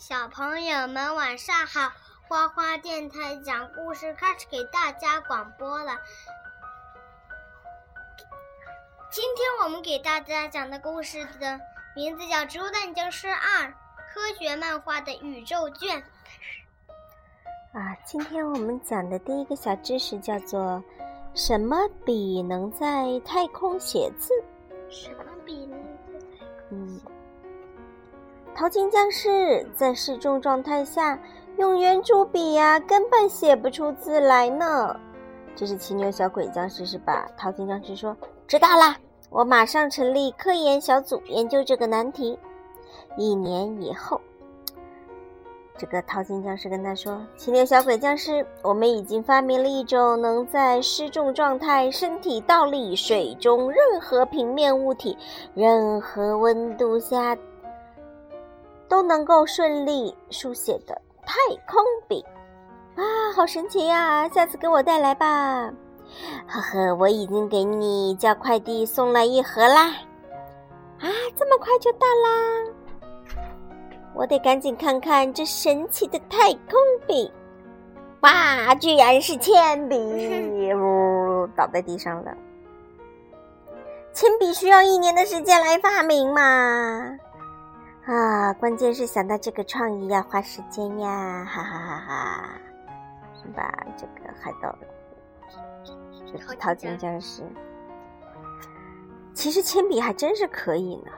[0.00, 1.92] 小朋友们晚上好，
[2.26, 5.92] 花花电台讲故事开始给大家广播了。
[9.10, 11.60] 今天我们给大家讲的故事的
[11.94, 13.66] 名字叫《植物大战僵尸二》，
[14.08, 16.02] 科学漫画的宇宙卷。
[17.74, 20.82] 啊，今天我们讲的第一个小知识叫做
[21.36, 21.76] “什么
[22.06, 24.32] 笔能在太空写字”？
[24.88, 25.84] 什么笔能在太空？
[25.84, 25.89] 嗯。
[28.54, 31.18] 淘金僵尸在失重状态下
[31.56, 34.94] 用圆珠笔呀，根本写不出字来呢。
[35.56, 37.26] 这是骑牛小鬼僵尸是吧？
[37.36, 38.96] 淘金僵尸说：“知道啦，
[39.30, 42.38] 我马上成立科研小组研究这个难题。”
[43.16, 44.20] 一年以后，
[45.76, 55.16] 这个淘金僵尸跟他说：“骑牛小鬼僵尸，我们已经发明了一种能在失重状态、身体倒立、水中任何平面物体、
[55.54, 57.36] 任何温度下。”
[58.90, 61.34] 都能够顺利书写的太
[61.72, 62.22] 空笔
[62.96, 63.02] 啊，
[63.34, 64.28] 好神奇呀！
[64.30, 65.70] 下次给我带来吧。
[66.48, 69.86] 呵呵，我已经给你叫快递送了一盒啦。
[70.98, 73.38] 啊，这么快就到啦！
[74.12, 76.74] 我得赶紧看看这神奇的太空
[77.06, 77.32] 笔。
[78.22, 79.96] 哇，居然是铅笔！
[80.74, 82.32] 呜，倒在地上了。
[84.12, 87.16] 铅笔需要一年的时间来发明嘛？
[88.10, 92.50] 啊，关键是想到这个创意要花时间呀，哈哈哈哈！
[93.40, 93.72] 是吧？
[93.96, 94.76] 这个海盗，
[96.26, 97.44] 这个淘金僵尸。
[99.32, 101.12] 其实铅笔还真是可以呢。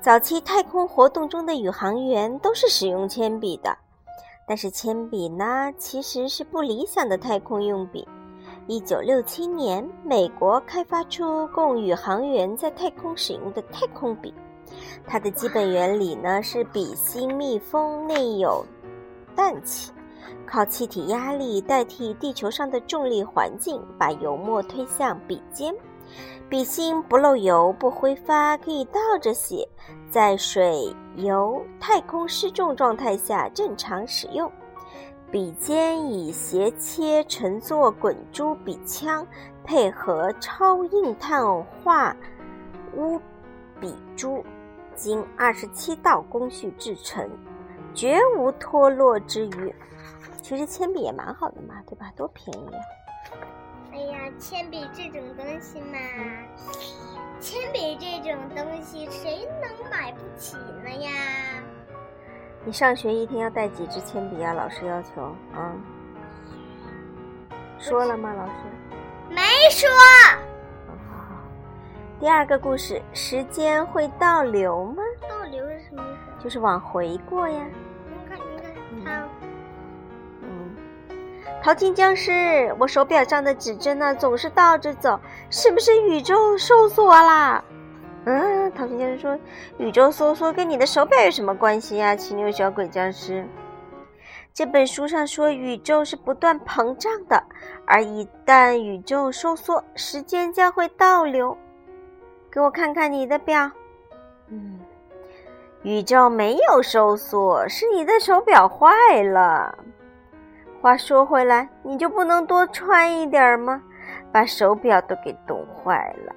[0.00, 3.78] 早期太空活动中的宇航员都是使用铅笔的，
[4.44, 8.08] 但是铅笔呢，其实是不理想的太空用笔。
[8.66, 14.34] 一九六七年，美国开发出供宇航员在太空使用的太空笔。
[15.06, 18.64] 它的基本原理呢是笔芯密封，内有
[19.34, 19.92] 氮气，
[20.46, 25.74] 靠气体压力代替地球上的重力环境，把油墨推向笔尖。
[26.48, 29.66] 笔芯不漏油、不挥发，可以倒着写，
[30.10, 34.50] 在水、油、太空失重状态下正常使用。
[35.30, 39.26] 笔尖以斜切乘坐滚珠笔枪，
[39.64, 42.14] 配合超硬碳化
[42.94, 43.18] 钨
[43.80, 44.44] 笔珠。
[44.94, 47.28] 经二十七道工序制成，
[47.94, 49.74] 绝无脱落之余。
[50.42, 52.12] 其实铅笔也蛮好的嘛，对吧？
[52.16, 52.82] 多便宜啊！
[53.92, 55.98] 哎呀，铅笔这种东西嘛，
[57.38, 61.10] 铅笔这种东西谁能买不起呢呀？
[62.64, 64.52] 你上学一天要带几支铅笔啊？
[64.52, 65.72] 老师要求啊？
[67.78, 68.32] 说了吗？
[68.34, 68.52] 老师
[69.28, 69.88] 没说。
[72.22, 75.02] 第二个故事，时间会倒流吗？
[75.28, 76.44] 倒流是什么意思？
[76.44, 77.66] 就是往回过呀。
[78.06, 78.38] 你看，
[78.94, 79.28] 你看，它，
[80.40, 80.76] 嗯，
[81.60, 85.18] 淘金僵尸，我手表上的指针呢总是倒着走，
[85.50, 87.64] 是不是宇宙收缩啦？
[88.26, 89.36] 嗯，淘金僵尸说，
[89.78, 92.14] 宇宙收缩跟你的手表有什么关系呀？
[92.14, 93.44] 骑牛小鬼僵尸，
[94.54, 97.42] 这本书上说宇宙是不断膨胀的，
[97.84, 101.58] 而一旦宇宙收缩，时间将会倒流。
[102.52, 103.70] 给我看看你的表，
[104.48, 104.78] 嗯，
[105.82, 109.74] 宇宙没有收缩，是你的手表坏了。
[110.82, 113.82] 话说回来，你就不能多穿一点吗？
[114.30, 116.34] 把手表都给冻坏了。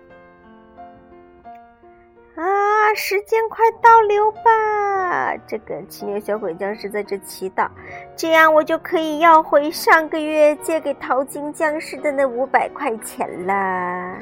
[2.41, 5.35] 啊，时间快倒流吧！
[5.45, 7.67] 这个骑牛小鬼僵尸在这祈祷，
[8.15, 14.17] 这样我就可以要回上个月借给淘金僵尸的那五百块钱啦。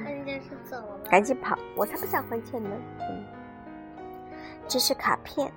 [1.09, 1.57] 赶紧跑！
[1.75, 2.69] 我才不想还钱呢。
[2.99, 3.23] 嗯，
[4.67, 5.51] 这是卡片。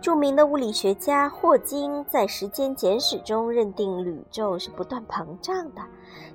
[0.00, 5.82] 著名的物理学家霍金在《时间简史》中认定宇宙是不断膨胀的。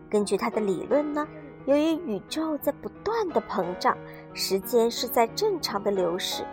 [0.09, 1.25] 根据他的理论呢？
[1.66, 3.97] 由于宇宙在不断的膨胀，
[4.33, 6.44] 时间是在正常的流逝，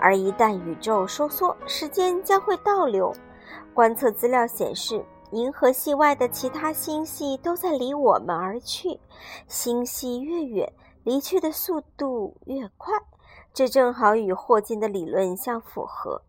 [0.00, 3.14] 而一旦宇宙收缩，时间将会倒流。
[3.72, 8.98] 观测资料显示，银河系外的其他星系都在离我们而去，
[9.46, 10.72] 星系越远，
[11.08, 12.92] 离去的速度越快，
[13.54, 16.20] 这正好与霍金的理论相符合。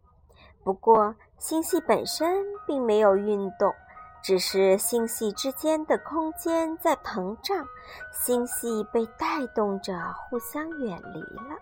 [0.64, 3.76] 不过，星系本身并没有运动。
[4.22, 7.68] 只是星系之间的空间在膨胀，
[8.14, 11.58] 星系被带动着互相远离了。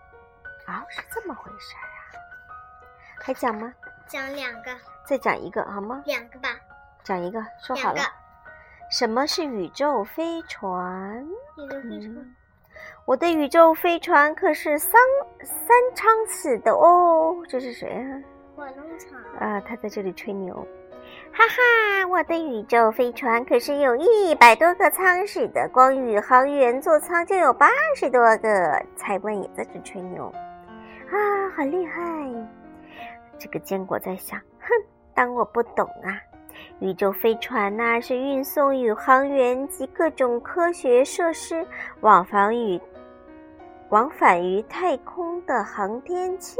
[0.66, 1.98] 啊，是这么回事儿啊？
[3.20, 3.74] 还讲吗？
[4.06, 4.70] 讲两个。
[5.04, 6.04] 再讲一个好吗？
[6.06, 6.50] 两个吧。
[7.02, 8.00] 讲一个，说好了。
[8.92, 11.26] 什么是宇宙飞船？
[11.56, 12.36] 宇宙飞船。
[13.08, 14.92] 我的宇宙飞船可是三
[15.42, 17.42] 三仓式的哦。
[17.48, 18.20] 这是谁啊？
[18.54, 19.18] 火农场。
[19.40, 20.54] 啊，他在这里吹牛。
[21.32, 28.84] 哈哈，我的宇宙飞船可是有一百多个舱室的，光宇航员座舱就有八十多个。
[28.94, 30.30] 蔡官也在这吹牛，
[31.10, 31.16] 啊，
[31.56, 32.02] 好厉害！
[33.38, 34.68] 这个坚果在想，哼，
[35.14, 36.12] 当我不懂啊。
[36.80, 41.66] 宇宙飞船呐，是运送宇航员及各种科学设施
[42.00, 42.78] 往返于
[43.90, 46.58] 往返于太空的航天器。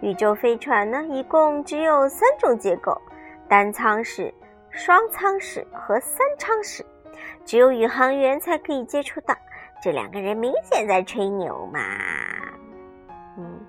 [0.00, 3.00] 宇宙飞船呢，一共只有三种结构。
[3.48, 4.32] 单舱室、
[4.70, 6.84] 双舱室和三舱室，
[7.44, 9.34] 只有宇航员才可以接触到。
[9.82, 11.80] 这两个人明显在吹牛嘛。
[13.38, 13.60] 嗯，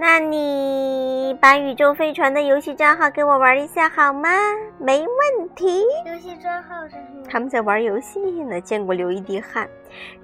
[0.00, 4.30] 那你把宇宙飞船的游戏账号给我玩一下好吗？
[4.78, 5.82] 没问题。
[6.06, 7.24] 游戏账号是什么？
[7.28, 8.60] 他们在玩游戏呢。
[8.60, 9.68] 坚果流一滴汗。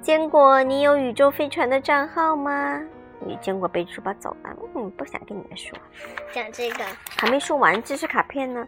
[0.00, 2.80] 坚果，你有宇宙飞船的账号吗？
[3.18, 5.76] 你坚果背书包走了，嗯，不想跟你们说。
[6.32, 6.84] 讲这个
[7.16, 8.64] 还没说完，知识卡片呢。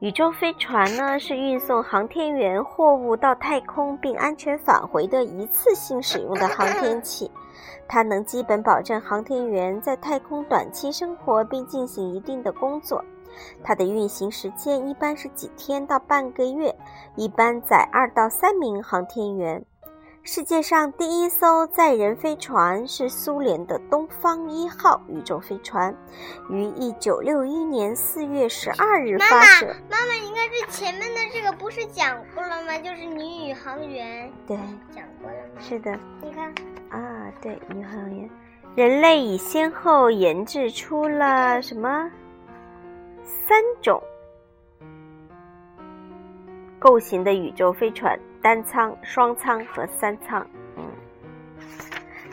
[0.00, 7.30] 宇宙飞船呢是运送航天员货物到太空并安全返回的一次性使用的航天器，
[7.88, 13.02] 它能基本保证航天员在太空短期生活并进行一定的工作。
[13.64, 16.76] 它的运行时间一般是几天到半个月，
[17.14, 19.64] 一般载二到三名航天员。
[20.28, 25.96] 世界上第一艘载人飞船是苏联的东方一号宇宙飞船，
[26.50, 29.66] 于一九六一年四月十二日发射。
[29.88, 32.76] 妈妈，你看这前面的这个不是讲过了吗？
[32.76, 34.28] 就是女宇航员。
[34.48, 34.56] 对，
[34.92, 35.60] 讲过了吗？
[35.60, 35.96] 是的。
[36.20, 36.52] 你看
[36.90, 38.28] 啊，对，宇航员，
[38.74, 42.10] 人类已先后研制出了什么
[43.22, 44.02] 三种
[46.78, 48.18] 构型的宇宙飞船。
[48.42, 50.46] 单舱、双舱和三舱。
[50.76, 50.84] 嗯，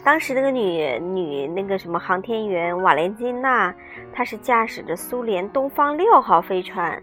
[0.03, 3.73] 当时那个女女那个什么航天员瓦莲金娜，
[4.13, 7.01] 她是驾驶着苏联东方六号飞船。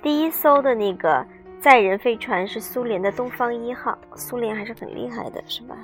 [0.00, 1.26] 第一艘的那个
[1.58, 3.98] 载人飞船是苏联的东方一号。
[4.14, 5.74] 苏联还是很厉害的，是吧？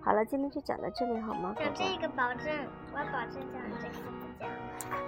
[0.00, 1.54] 好了，今天就讲到这里好吗？
[1.60, 2.52] 讲这个保证，
[2.92, 4.48] 我保证讲这个不讲。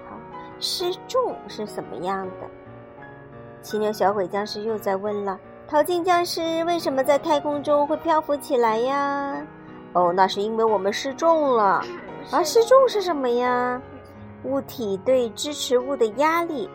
[0.09, 0.17] 好，
[0.61, 2.49] 失重是什么样的？
[3.63, 5.39] 骑牛小鬼僵尸又在问了。
[5.69, 9.41] 淘金僵尸为什么在太空中会漂浮起来呀？
[9.93, 11.83] 哦，那是因为我们失重了。
[12.33, 13.81] 而失重是什么呀？
[14.45, 16.69] 物体对支持物的压力，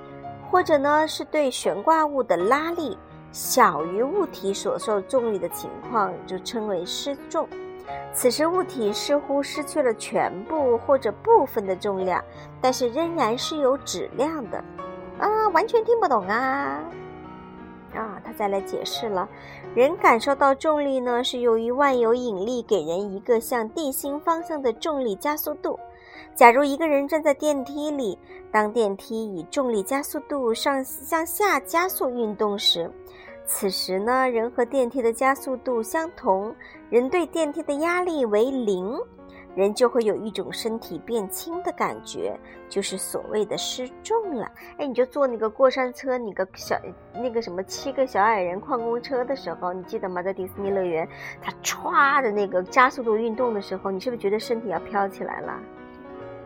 [0.49, 2.97] 或者呢是对悬挂物的拉力
[3.31, 7.47] 小于物体所受重力的情况，就称为失重。
[8.13, 12.23] 此时物体似乎失去了全部或者部分的重量，
[12.61, 14.63] 但是仍然是有质量的。
[15.17, 16.83] 啊，完全听不懂啊！
[17.93, 19.27] 啊，他再来解释了，
[19.73, 25.79] 人感受到重力呢，是由于万有引力给人一个向地心方向的重力加速度。
[26.33, 28.19] 假如一个人站在电梯里，
[28.51, 32.91] 当电梯以重力加速度上向下加速运动时，
[33.45, 36.53] 此时呢，人和电梯的加速度相同，
[36.89, 38.99] 人对电梯的压力为零。
[39.55, 42.37] 人就会有一种身体变轻的感觉，
[42.67, 44.51] 就是所谓的失重了。
[44.77, 46.75] 哎，你就坐那个过山车，那个小
[47.13, 50.21] 那个什么七个小矮人矿工车的时候，你记得吗？
[50.21, 51.07] 在迪士尼乐园，
[51.41, 55.59] 它歘的那个加速度运动的时候，你是不是觉得身体要飘起来了？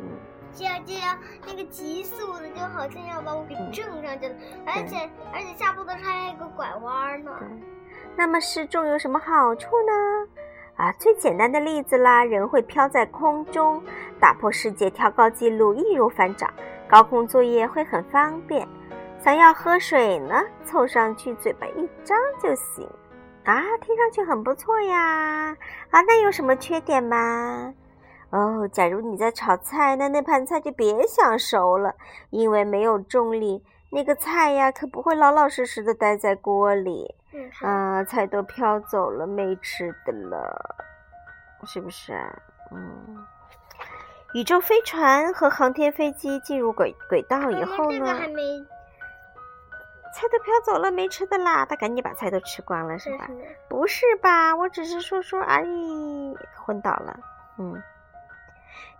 [0.01, 0.05] 嗯，
[0.53, 1.17] 这样这样，
[1.47, 7.31] 那个急速的就好像要把我给震上去了，而且而且下坡的时候还有一个拐弯呢。
[8.15, 10.27] 那么失重有什么好处呢？
[10.79, 13.83] 啊，最简单的例子啦，人会飘在空中，
[14.17, 16.49] 打破世界跳高纪录易如反掌。
[16.87, 18.65] 高空作业会很方便，
[19.21, 22.89] 想要喝水呢，凑上去嘴巴一张就行。
[23.43, 25.53] 啊，听上去很不错呀。
[25.89, 27.73] 啊，那有什么缺点吗？
[28.29, 31.93] 哦，假如你在炒菜，那那盘菜就别想熟了，
[32.29, 37.15] 因为没有重力，那个菜呀可不会老老实实的待在锅里。
[37.61, 40.75] 啊，菜都飘走了，没吃的了，
[41.65, 42.41] 是不是啊？
[42.71, 43.25] 嗯，
[44.33, 48.19] 宇宙飞船和航天飞机进入轨轨道以后呢？
[50.11, 53.29] 菜都飘走了，没吃的啦，他赶紧把菜都吃光了，是吧？
[53.67, 54.55] 不是吧？
[54.55, 56.35] 我只是说说而已。
[56.55, 57.19] 昏倒了。
[57.59, 57.81] 嗯，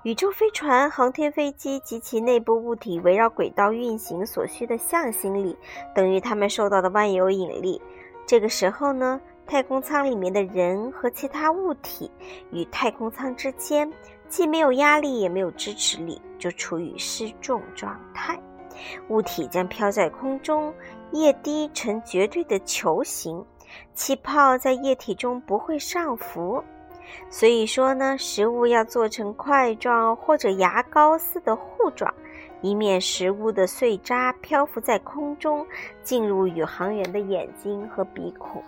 [0.04, 5.58] 宇宙飞船、航天飞机及其内部物体围绕轨道运行所需的向心力，
[5.96, 7.82] 等于它们受到的万有引力。
[8.30, 12.12] 这个时候呢，太空舱里面的人和其他物体
[12.52, 13.92] 与太空舱之间
[14.28, 18.40] 既没有压力也没有支持力，就处于失重状态。
[19.08, 20.72] 物体将飘在空中，
[21.12, 23.44] 液滴呈绝对的球形，
[23.96, 26.64] 气泡在液体中不会上浮。
[27.32, 32.14] 所以说呢，食物要做成块状或者牙膏似的糊状，
[32.62, 35.66] 以免食物的碎渣漂浮在空中，
[36.04, 38.64] 进入宇航员的眼睛和鼻孔。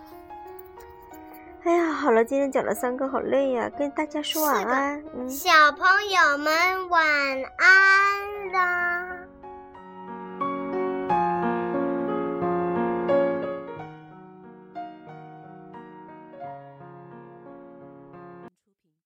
[1.64, 5.02] 哎呀，好了，今天讲了三个，好累呀，跟大家说晚安。
[5.28, 7.06] 小朋友们晚
[7.58, 8.91] 安啦。